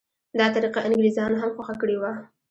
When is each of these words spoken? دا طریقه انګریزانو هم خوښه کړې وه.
دا 0.39 0.45
طریقه 0.55 0.79
انګریزانو 0.87 1.39
هم 1.41 1.49
خوښه 1.55 1.75
کړې 1.81 1.97
وه. 2.01 2.11